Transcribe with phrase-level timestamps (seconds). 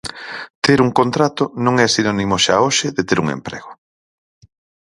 [0.65, 3.71] Ter un contrato non é sinónimo xa hoxe de ter un emprego.